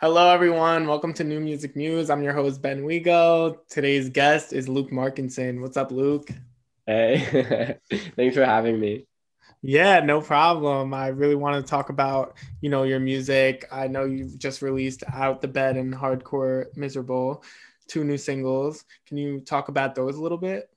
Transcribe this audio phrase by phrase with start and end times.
[0.00, 0.86] Hello, everyone.
[0.86, 2.08] Welcome to New Music News.
[2.08, 3.58] I'm your host, Ben Wego.
[3.68, 5.60] Today's guest is Luke Markinson.
[5.60, 6.30] What's up, Luke?
[6.86, 7.76] Hey,
[8.16, 9.04] thanks for having me.
[9.60, 10.94] Yeah, no problem.
[10.94, 13.68] I really want to talk about, you know, your music.
[13.70, 17.44] I know you've just released Out the Bed and Hardcore Miserable,
[17.86, 18.86] two new singles.
[19.06, 20.70] Can you talk about those a little bit?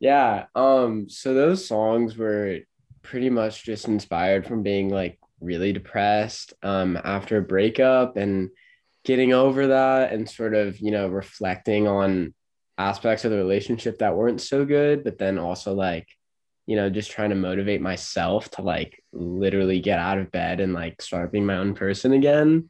[0.00, 2.58] Yeah, um so those songs were
[3.02, 8.50] pretty much just inspired from being like really depressed um, after a breakup and
[9.04, 12.34] getting over that and sort of, you know, reflecting on
[12.76, 16.06] aspects of the relationship that weren't so good, but then also like,
[16.66, 20.74] you know, just trying to motivate myself to like literally get out of bed and
[20.74, 22.68] like start being my own person again.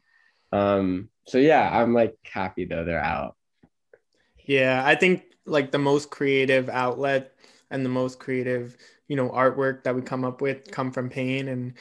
[0.51, 3.35] Um, so yeah, I'm like happy though they're out.
[4.45, 7.33] Yeah, I think like the most creative outlet
[7.69, 11.47] and the most creative, you know, artwork that we come up with come from pain
[11.49, 11.73] and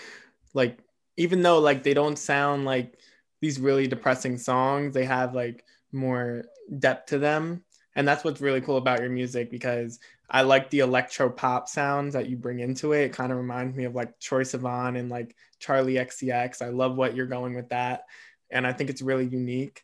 [0.54, 0.78] like
[1.16, 2.98] even though like they don't sound like
[3.40, 6.44] these really depressing songs they have like more
[6.78, 7.64] depth to them.
[7.94, 9.98] And that's what's really cool about your music because
[10.30, 13.04] i like the electro pop sounds that you bring into it.
[13.04, 16.96] It kind of reminds me of like troye sivan and like Charli xcx i love
[16.96, 18.04] what you're going with that
[18.50, 19.82] and i think it's really unique.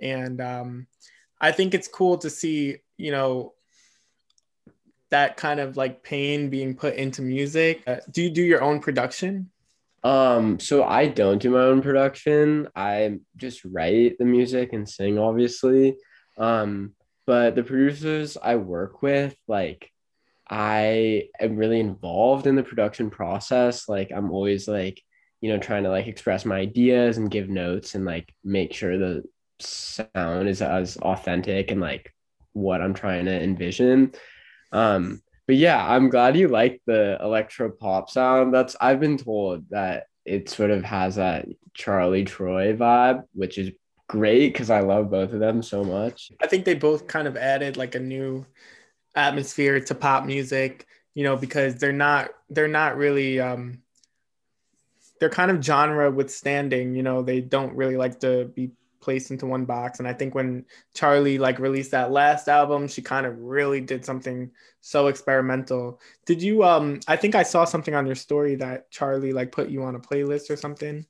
[0.00, 0.86] And um,
[1.40, 3.54] i think it's cool to see you know
[5.10, 7.84] that kind of like pain being put into music.
[7.86, 9.48] Uh, do you do your own production
[10.04, 12.68] um, so I don't do my own production.
[12.76, 15.96] I just write the music and sing, obviously.
[16.36, 16.92] Um,
[17.26, 19.90] but the producers I work with, like,
[20.48, 23.88] I am really involved in the production process.
[23.88, 25.02] Like, I'm always like,
[25.40, 28.98] you know, trying to like express my ideas and give notes and like make sure
[28.98, 29.24] the
[29.58, 32.12] sound is as authentic and like
[32.52, 34.12] what I'm trying to envision.
[34.70, 38.54] Um, but yeah, I'm glad you like the electro pop sound.
[38.54, 41.46] That's I've been told that it sort of has that
[41.78, 43.72] Charli Troye vibe, which is
[44.08, 46.32] great because I love both of them so much.
[46.42, 48.46] I think they both kind of added like a new
[49.14, 53.82] atmosphere to pop music, you know, because they're not they're not really um
[55.20, 58.70] they're kind of genre withstanding, you know, they don't really like to be
[59.04, 59.98] placed into one box.
[60.00, 64.04] And I think when Charli like released that last album, she kind of really did
[64.04, 64.50] something
[64.80, 66.00] so experimental.
[66.26, 69.68] Did you um I think I saw something on your story that Charli like put
[69.70, 71.06] you on a playlist or something?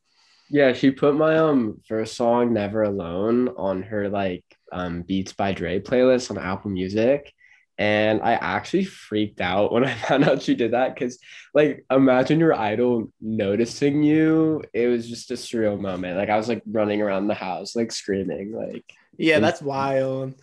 [0.50, 5.53] Yeah, she put my um first song Never Alone on her like um Beats by
[5.53, 7.34] Dre playlist on Apple Music.
[7.77, 11.19] And I actually freaked out when I found out she did that because,
[11.55, 14.62] like, imagine your idol noticing you.
[14.73, 16.17] It was just a surreal moment.
[16.17, 18.53] Like, I was like running around the house, like screaming.
[18.53, 18.85] Like,
[19.17, 20.35] yeah, that's wild.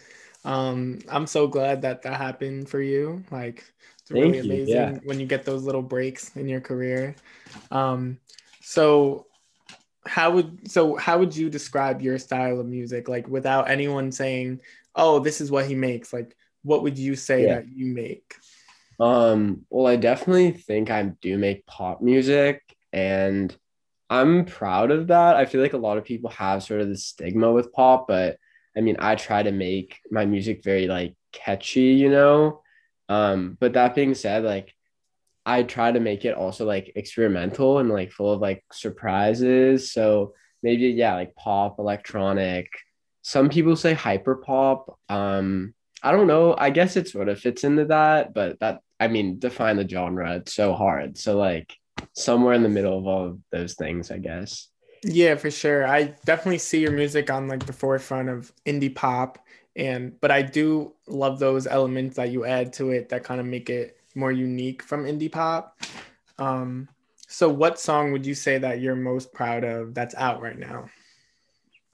[0.44, 3.24] Um, I'm so glad that that happened for you.
[3.31, 3.63] Like,
[4.02, 4.98] it's really amazing yeah.
[5.03, 7.16] when you get those little breaks in your career.
[7.69, 8.18] Um,
[8.62, 9.28] so
[10.06, 14.59] how would so how would you describe your style of music like without anyone saying
[14.96, 17.55] oh this is what he makes like what would you say yeah.
[17.55, 18.35] that you make?
[18.99, 22.61] Um, well, I definitely think I do make pop music
[22.94, 23.55] and
[24.09, 25.38] I'm proud of that.
[25.38, 28.38] I feel like a lot of people have sort of the stigma with pop, but
[28.75, 32.61] I mean, I try to make my music very like catchy, you know?
[33.09, 34.73] Um, but that being said, like
[35.45, 39.91] I try to make it also like experimental and like full of like surprises.
[39.91, 42.67] So maybe yeah, like pop, electronic.
[43.23, 45.00] Some people say hyper pop.
[45.09, 45.73] Um,
[46.03, 46.56] I don't know.
[46.57, 50.35] I guess it sort of fits into that, but that I mean, define the genre.
[50.35, 51.17] It's so hard.
[51.17, 51.75] So like
[52.13, 54.67] somewhere in the middle of all of those things, I guess.
[55.03, 55.88] Yeah, for sure.
[55.88, 59.39] I definitely see your music on like the forefront of indie pop
[59.75, 63.45] and but I do love those elements that you add to it that kind of
[63.45, 65.81] make it more unique from indie pop.
[66.38, 66.89] Um
[67.28, 70.89] so what song would you say that you're most proud of that's out right now?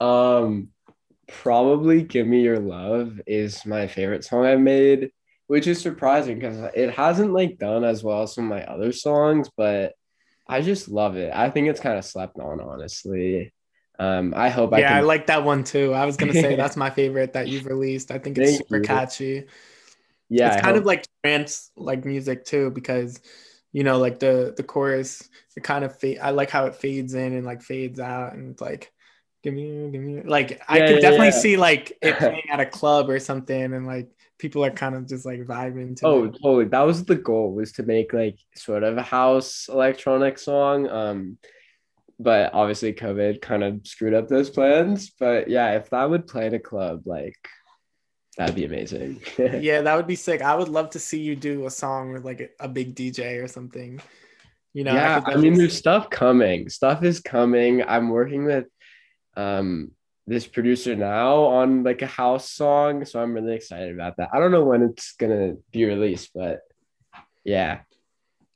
[0.04, 0.70] Um
[1.28, 5.10] probably Give Me Your Love is my favorite song I've made,
[5.46, 8.92] which is surprising because it hasn't like done as well as some of my other
[8.92, 9.92] songs, but
[10.48, 11.32] I just love it.
[11.34, 13.52] I think it's kind of slept on, honestly.
[13.98, 14.92] Um, I hope yeah, I can...
[14.92, 15.92] I like that one too.
[15.92, 18.10] I was gonna say that's my favorite that you've released.
[18.10, 18.82] I think it's Thank super you.
[18.82, 19.44] catchy.
[20.28, 20.82] Yeah, it's I kind hope...
[20.82, 23.20] of like trance like music too, because
[23.72, 26.18] you know, like the the chorus, it kind of fade.
[26.20, 28.92] I like how it fades in and like fades out, and like
[29.42, 30.22] give me, give me.
[30.22, 31.30] Like yeah, I could yeah, definitely yeah.
[31.32, 34.08] see like it playing at a club or something, and like
[34.38, 36.06] people are kind of just like vibing to.
[36.06, 36.66] Oh, totally.
[36.66, 40.88] That was the goal was to make like sort of a house electronic song.
[40.88, 41.38] Um,
[42.20, 45.10] but obviously COVID kind of screwed up those plans.
[45.10, 47.36] But yeah, if that would play in a club, like
[48.36, 49.20] that'd be amazing.
[49.38, 50.42] yeah, that would be sick.
[50.42, 53.42] I would love to see you do a song with like a, a big DJ
[53.42, 54.00] or something.
[54.74, 56.68] You know, yeah, I, I mean, there's stuff coming.
[56.68, 57.82] Stuff is coming.
[57.82, 58.66] I'm working with
[59.38, 59.92] um,
[60.26, 63.04] this producer now on like a house song.
[63.04, 64.30] So I'm really excited about that.
[64.32, 66.60] I don't know when it's gonna be released, but
[67.44, 67.80] yeah.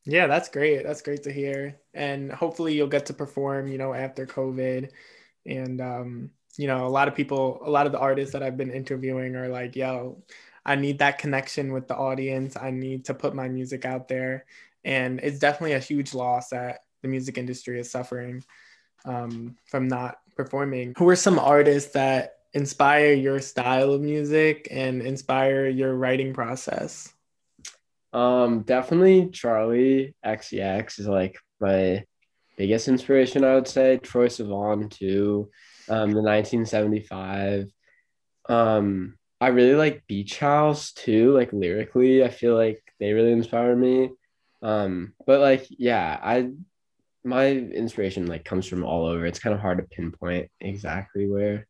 [0.05, 0.83] Yeah, that's great.
[0.83, 1.79] That's great to hear.
[1.95, 4.91] And hopefully you'll get to perform, you know, after COVID.
[5.47, 8.57] And um, you know, a lot of people, a lot of the artists that I've
[8.57, 10.23] been interviewing are like, yo,
[10.67, 12.57] I need that connection with the audience.
[12.57, 14.45] I need to put my music out there.
[14.85, 18.45] And it's definitely a huge loss that the music industry is suffering
[19.05, 20.95] um, from not performing.
[20.97, 27.13] Who are some artists that inspire your style of music and inspire your writing process?
[28.13, 32.05] Um, definitely Charli XCX is like my
[32.57, 33.99] biggest inspiration, I would say.
[34.03, 35.51] Troye Sivan too.
[35.89, 37.71] Um, the 1975.
[38.49, 42.23] Um, I really like Beach House too, like lyrically.
[42.23, 44.11] I feel like they really inspire me.
[44.63, 46.51] Um, but like, yeah, I
[47.25, 49.27] my inspiration like comes from all over.
[49.27, 51.67] It's kind of hard to pinpoint exactly where.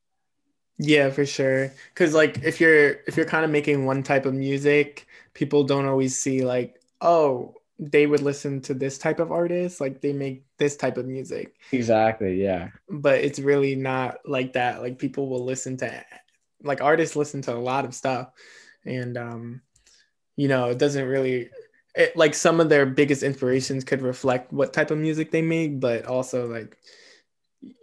[0.79, 1.73] Yeah, for sure.
[1.95, 5.87] Cause like if you're if you're kind of making one type of music, people don't
[5.87, 10.45] always see like, oh, they would listen to this type of artist, like they make
[10.59, 11.57] this type of music.
[11.73, 12.69] Exactly, yeah.
[12.89, 14.83] But it's really not like that.
[14.83, 16.05] Like people will listen to
[16.63, 18.31] like artists listen to a lot of stuff.
[18.85, 19.63] And um,
[20.37, 21.51] you know, it doesn't really
[21.95, 25.81] it, like some of their biggest inspirations could reflect what type of music they make,
[25.81, 26.77] but also like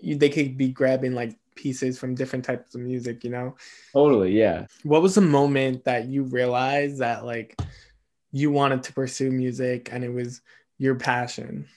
[0.01, 3.55] you, they could be grabbing like pieces from different types of music, you know?
[3.93, 4.65] Totally, yeah.
[4.83, 7.59] What was the moment that you realized that like
[8.31, 10.41] you wanted to pursue music and it was
[10.77, 11.67] your passion?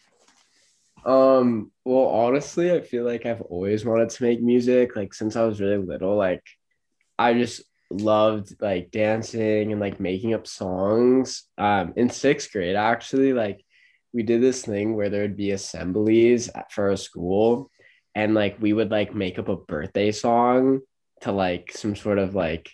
[1.05, 4.95] Um, well, honestly, I feel like I've always wanted to make music.
[4.95, 6.45] Like since I was really little, like
[7.19, 7.63] I just
[8.01, 11.45] loved like dancing and like making up songs.
[11.59, 13.65] Um, in sixth grade, actually, like
[14.13, 17.71] we did this thing where there would be assemblies for a school,
[18.15, 20.81] and like we would like make up a birthday song
[21.23, 22.71] to like some sort of like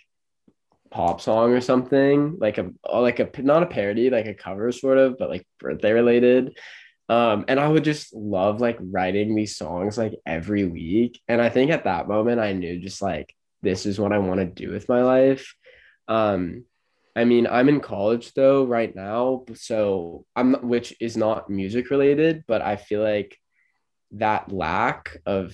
[0.91, 4.97] pop song or something, like a like a not a parody, like a cover sort
[4.97, 6.57] of, but like birthday related.
[7.09, 11.19] Um, and I would just love like writing these songs like every week.
[11.27, 14.39] And I think at that moment I knew just like this is what I want
[14.39, 15.55] to do with my life.
[16.07, 16.65] Um,
[17.15, 22.43] I mean, I'm in college though right now, so I'm which is not music related,
[22.47, 23.37] but I feel like
[24.11, 25.53] that lack of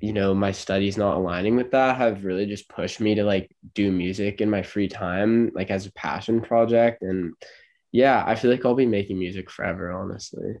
[0.00, 3.50] you know my studies not aligning with that have really just pushed me to like
[3.74, 7.02] do music in my free time like as a passion project.
[7.02, 7.34] And
[7.92, 10.54] yeah i feel like i'll be making music forever honestly.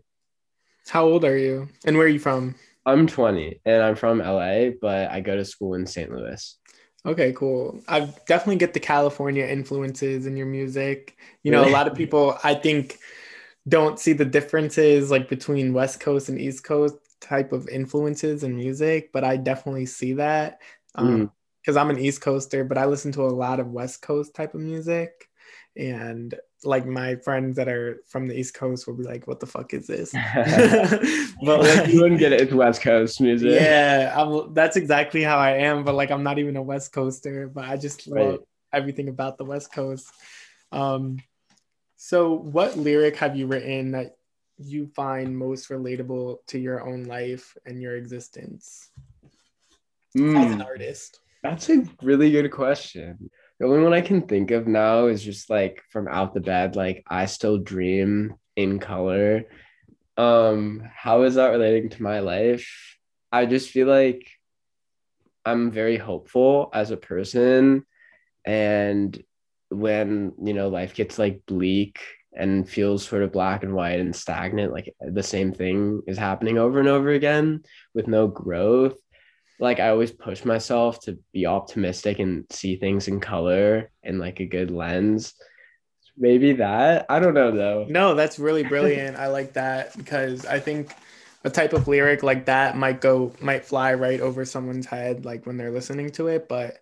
[0.88, 1.68] How old are you?
[1.84, 2.54] And where are you from
[2.86, 6.58] i'm 20 and i'm from la but i go to school in st louis
[7.06, 7.80] Okay, cool.
[7.88, 11.16] I definitely get the California influences in your music.
[11.42, 12.98] You know, a lot of people I think
[13.68, 18.56] don't see the differences like between West Coast and East Coast type of influences in
[18.56, 20.60] music, but I definitely see that.
[20.94, 21.30] Um,
[21.62, 21.80] because mm.
[21.80, 24.60] I'm an East Coaster, but I listen to a lot of West Coast type of
[24.60, 25.27] music.
[25.78, 26.34] And
[26.64, 29.72] like my friends that are from the East Coast will be like, "What the fuck
[29.72, 30.12] is this?"
[31.42, 32.40] but like, you wouldn't get it.
[32.40, 33.60] It's West Coast music.
[33.60, 35.84] Yeah, I'm, that's exactly how I am.
[35.84, 38.26] But like, I'm not even a West Coaster, but I just right.
[38.26, 38.40] love
[38.72, 40.10] everything about the West Coast.
[40.72, 41.18] Um,
[41.96, 44.16] so what lyric have you written that
[44.58, 48.90] you find most relatable to your own life and your existence
[50.16, 51.20] mm, as an artist?
[51.42, 53.30] That's a really good question.
[53.58, 56.76] The only one I can think of now is just like from out the bed,
[56.76, 59.44] like I still dream in color.
[60.16, 62.96] Um, how is that relating to my life?
[63.32, 64.28] I just feel like
[65.44, 67.84] I'm very hopeful as a person.
[68.44, 69.20] And
[69.70, 72.00] when, you know, life gets like bleak
[72.32, 76.58] and feels sort of black and white and stagnant, like the same thing is happening
[76.58, 77.62] over and over again
[77.92, 78.98] with no growth
[79.60, 84.40] like I always push myself to be optimistic and see things in color and like
[84.40, 85.34] a good lens.
[86.16, 87.06] Maybe that.
[87.08, 87.86] I don't know though.
[87.88, 89.16] No, that's really brilliant.
[89.16, 90.92] I like that because I think
[91.44, 95.46] a type of lyric like that might go might fly right over someone's head like
[95.46, 96.78] when they're listening to it, but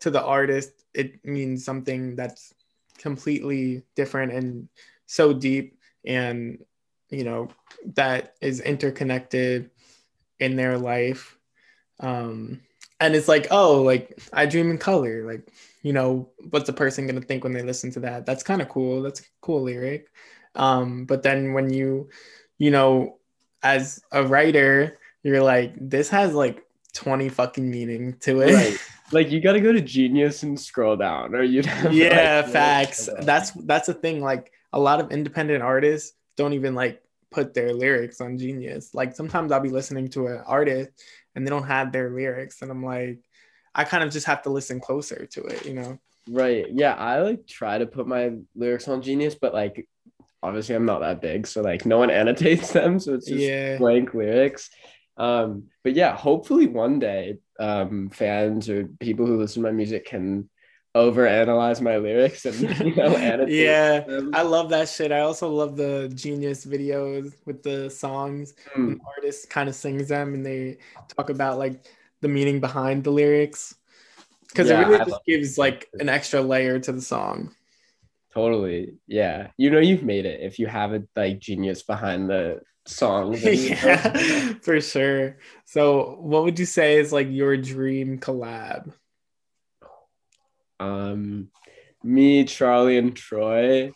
[0.00, 2.52] to the artist it means something that's
[2.98, 4.68] completely different and
[5.06, 6.58] so deep and
[7.10, 7.48] you know
[7.94, 9.70] that is interconnected
[10.38, 11.38] in their life
[12.00, 12.60] um,
[12.98, 15.24] and it's like, oh, like I dream in color.
[15.24, 15.48] Like,
[15.82, 18.26] you know, what's a person gonna think when they listen to that?
[18.26, 19.02] That's kind of cool.
[19.02, 20.08] That's a cool lyric.
[20.54, 22.10] Um, but then when you,
[22.58, 23.18] you know,
[23.62, 26.64] as a writer, you're like, this has like
[26.94, 28.54] 20 fucking meaning to it.
[28.54, 28.78] Right.
[29.12, 33.08] Like you gotta go to Genius and scroll down, or you Yeah, like, facts.
[33.20, 34.20] That's that's the thing.
[34.20, 38.94] Like a lot of independent artists don't even like put their lyrics on Genius.
[38.94, 40.90] Like sometimes I'll be listening to an artist
[41.34, 43.18] and they don't have their lyrics and i'm like
[43.72, 45.98] I kind of just have to listen closer to it, you know.
[46.28, 46.66] Right.
[46.68, 49.86] Yeah, I like try to put my lyrics on Genius, but like
[50.42, 53.78] obviously I'm not that big, so like no one annotates them, so it's just Yeah.
[53.78, 54.70] blank lyrics.
[55.16, 60.06] Um, but yeah, hopefully one day um fans or people who listen to my music
[60.06, 60.48] can
[60.96, 63.10] overanalyze my lyrics and you know
[63.46, 64.00] Yeah.
[64.00, 64.34] them.
[64.34, 65.12] I love that shit.
[65.12, 68.54] I also love the genius videos with the songs.
[68.76, 70.78] Mm, and artist kind of sings them and they
[71.16, 71.86] talk about like
[72.20, 73.74] the meaning behind the lyrics
[74.48, 77.54] because Yeah, it really I just gives like an extra layer to the song
[78.32, 78.94] totally.
[79.06, 79.48] Yeah.
[79.56, 83.34] You know you've made it if you have a like genius behind the song.
[83.42, 88.92] yeah for sure so what would you say is like your dream collab
[90.80, 91.48] Um
[92.02, 93.92] me, Charli, and Troye.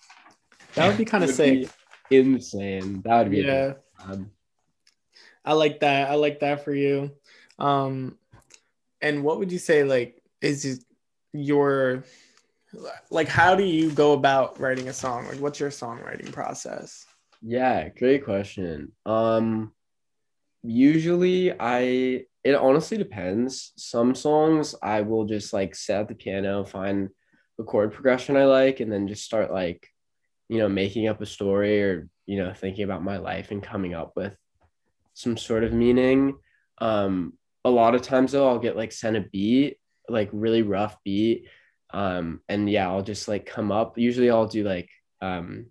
[0.75, 1.69] that would be kind of sick
[2.11, 3.03] insane.
[3.05, 4.29] That would be yeah collab.
[5.45, 7.11] i like that i like that for you
[7.59, 8.19] um
[9.01, 10.85] and what would you say like is
[11.33, 12.05] your
[13.11, 17.07] like how do you go about writing a song like what's your songwriting process
[17.43, 18.93] Yeah, great question.
[19.07, 19.73] Um
[20.63, 23.73] usually I it honestly depends.
[23.77, 27.09] Some songs I will just like set at the piano, find
[27.57, 29.89] the chord progression I like, and then just start like,
[30.49, 33.95] you know, making up a story or, you know, thinking about my life and coming
[33.95, 34.37] up with
[35.15, 36.37] some sort of meaning.
[36.79, 37.33] Um
[37.65, 41.49] a lot of times though I'll get like sent a beat, like really rough beat.
[41.95, 43.97] Um and yeah, I'll just like come up.
[43.97, 44.91] Usually I'll do like
[45.23, 45.67] um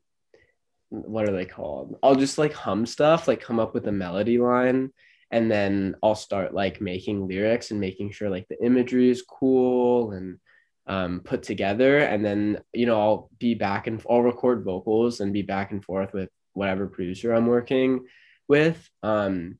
[0.90, 1.98] what are they called?
[2.02, 4.92] I'll just like hum stuff, like come up with a melody line,
[5.34, 10.12] and then I'll start like making lyrics and making sure like the imagery is cool
[10.12, 10.38] and
[10.86, 11.98] um, put together.
[11.98, 15.84] And then you know I'll be back and I'll record vocals and be back and
[15.84, 18.06] forth with whatever producer I'm working
[18.48, 18.88] with.
[19.02, 19.58] Um,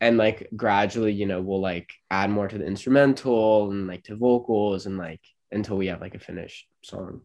[0.00, 4.16] and like gradually, you know, we'll like add more to the instrumental and like to
[4.16, 5.20] vocals and like
[5.52, 7.20] until we have like a finished song.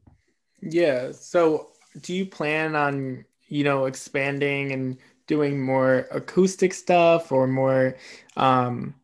[0.62, 1.12] Yeah.
[1.12, 4.98] So do you plan on, you know, expanding and
[5.30, 7.96] doing more acoustic stuff or more
[8.36, 8.96] um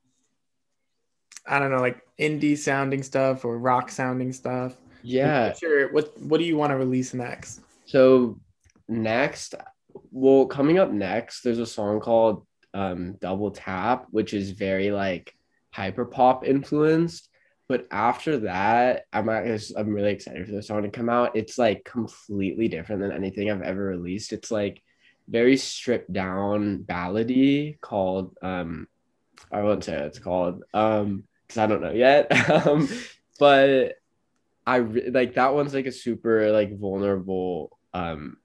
[1.48, 4.76] I don't know, like indie sounding stuff or rock sounding stuff?
[5.04, 5.54] Yeah.
[5.54, 5.94] Sure.
[5.94, 7.62] what what do you want to release next?
[7.86, 8.40] So
[8.90, 9.54] next,
[10.12, 15.34] well, coming up next, there's a song called um, Double Tap, which is very like
[15.72, 17.30] hyper pop influenced.
[17.70, 21.36] But after that, I'm I'm really excited for the song to come out.
[21.36, 24.34] It's like completely different than anything I've ever released.
[24.34, 24.82] It's like
[25.28, 28.88] very stripped down ballady called um
[29.52, 32.32] I won't say what it's called um because I don't know yet.
[32.68, 32.90] um,
[33.40, 33.96] but
[34.66, 38.38] I re- like that one's like a super like vulnerable um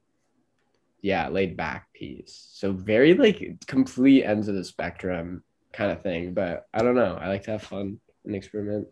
[1.01, 2.49] yeah laid back piece.
[2.53, 7.17] So very like complete ends of the spectrum kind of thing but i don't know.
[7.21, 8.89] I like to have fun and experiment.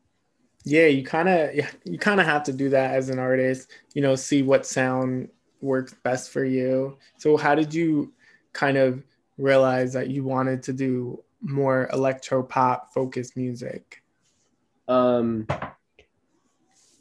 [0.64, 1.54] Yeah, you kind of
[1.84, 5.28] you kind of have to do that as an artist, you know, see what sound
[5.60, 6.98] works best for you.
[7.16, 8.12] So how did you
[8.52, 9.02] kind of
[9.36, 14.02] realize that you wanted to do more electro pop focused music?
[14.88, 15.46] um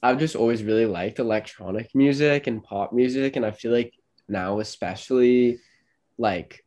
[0.04, 3.94] i've just always really liked electronic music and pop music and i feel like
[4.28, 5.58] now especially
[6.18, 6.66] like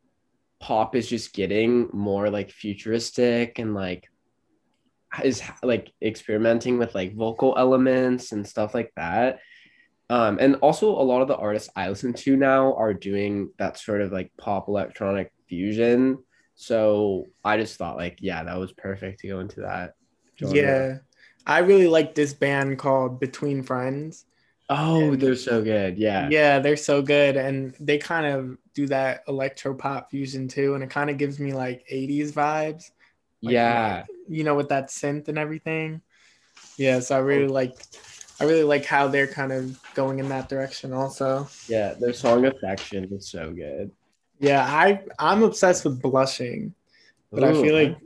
[0.59, 4.09] pop is just getting more like futuristic and like
[5.23, 9.41] is like experimenting with like vocal elements and stuff like that
[10.11, 13.79] um and also a lot of the artists i listen to now are doing that
[13.79, 16.19] sort of like pop electronic fusion
[16.55, 19.95] so i just thought like yeah that was perfect to go into that
[20.41, 20.57] genre.
[20.57, 20.99] Yeah.
[21.47, 24.25] I really like this band called Between Friends.
[24.69, 25.99] Oh, they're so good.
[25.99, 26.29] Yeah.
[26.31, 30.85] Yeah, they're so good and they kind of do that electro pop fusion too and
[30.85, 32.91] it kind of gives me like 80s vibes.
[33.43, 34.05] Like, yeah.
[34.29, 36.03] You know with that synth and everything.
[36.77, 37.75] Yeah, so I really like
[38.41, 41.49] I really like how they're kind of going in that direction also.
[41.69, 41.95] Yeah.
[41.95, 43.91] Their song Affection is so good.
[44.39, 46.75] Yeah, I I'm obsessed with blushing.
[47.31, 47.99] But I feel like-.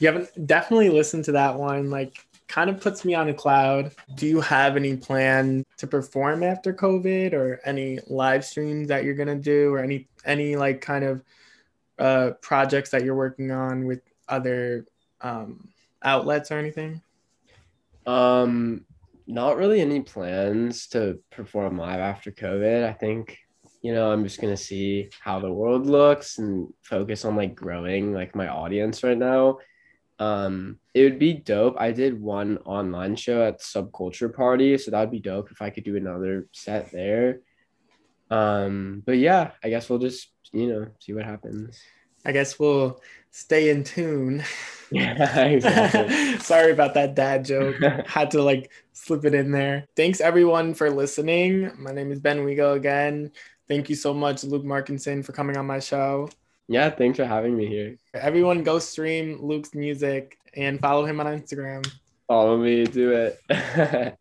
[0.00, 1.90] You haven't definitely listened to that one.
[1.90, 3.92] Like, kind of puts me on a cloud.
[4.16, 9.14] Do you have any plan to perform after COVID, or any live streams that you're
[9.14, 11.22] gonna do, or any any like kind of
[11.98, 14.86] uh, projects that you're working on with other
[15.20, 15.68] um,
[16.02, 17.02] outlets or anything?
[18.06, 18.84] Um,
[19.28, 22.82] not really any plans to perform live after COVID.
[22.82, 23.38] I think,
[23.82, 28.14] you know, I'm just gonna see how the world looks and focus on like growing
[28.14, 29.58] like my audience right now.
[30.18, 31.76] Um, it would be dope.
[31.78, 35.70] I did one online show at Subculture Party, so that would be dope if I
[35.70, 37.40] could do another set there.
[38.30, 41.78] Um, but yeah, I guess we'll just, you know, see what happens.
[42.24, 44.42] I guess we'll stay in tune.
[44.90, 46.38] Yeah, exactly.
[46.38, 47.76] Sorry about that dad joke.
[48.06, 49.84] Had to like slip it in there.
[49.96, 51.70] Thanks everyone for listening.
[51.78, 53.30] My name is Ben Wigo again.
[53.68, 56.30] Thank you so much, Luke Markinson, for coming on my show.
[56.68, 57.96] yeah, thanks for having me here.
[58.14, 61.86] Everyone go stream Luke's music and follow him on Instagram.
[62.26, 64.18] Follow me, do it.